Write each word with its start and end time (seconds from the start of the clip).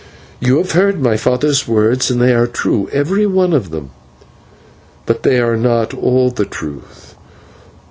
You 0.39 0.57
have 0.57 0.71
heard 0.71 0.99
my 0.99 1.15
father's 1.15 1.67
words, 1.67 2.09
and 2.09 2.19
they 2.19 2.33
are 2.33 2.47
true, 2.47 2.89
every 2.91 3.27
one 3.27 3.53
of 3.53 3.69
them, 3.69 3.91
but 5.05 5.21
they 5.21 5.39
are 5.39 5.55
not 5.55 5.93
all 5.93 6.31
the 6.31 6.43
truth. 6.45 7.13